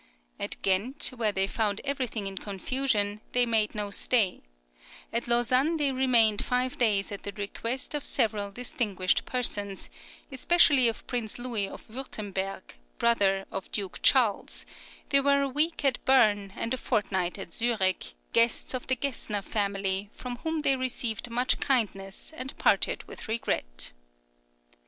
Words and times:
At 0.39 0.59
Ghent, 0.63 1.11
where 1.15 1.31
they 1.31 1.45
found 1.45 1.79
everything 1.85 2.25
in 2.25 2.39
confusion, 2.39 3.21
they 3.33 3.45
made 3.45 3.75
no 3.75 3.91
stay; 3.91 4.41
at 5.13 5.27
Lausanne 5.27 5.77
they 5.77 5.91
remained 5.91 6.43
five 6.43 6.75
days 6.79 7.11
at 7.11 7.21
the 7.21 7.31
request 7.33 7.93
of 7.93 8.03
several 8.03 8.49
distinguished 8.49 9.25
persons, 9.25 9.91
especially 10.31 10.87
of 10.87 11.05
Prince 11.05 11.37
Louis 11.37 11.69
of 11.69 11.87
Wurtemberg, 11.87 12.77
brother 12.97 13.45
of 13.51 13.71
Duke 13.71 13.99
Charles; 14.01 14.65
they 15.09 15.19
were 15.21 15.43
a 15.43 15.47
week 15.47 15.85
at 15.85 16.03
Berne, 16.03 16.51
and 16.55 16.73
a 16.73 16.77
fortnight 16.77 17.37
at 17.37 17.53
Zurich; 17.53 18.15
guests 18.33 18.73
of 18.73 18.87
the 18.87 18.95
Gessner 18.95 19.43
family, 19.43 20.09
from 20.13 20.37
whom 20.37 20.61
they 20.61 20.75
received 20.75 21.29
much 21.29 21.59
kindness, 21.59 22.33
and 22.35 22.57
parted 22.57 23.03
with 23.03 23.27
regret. 23.27 23.91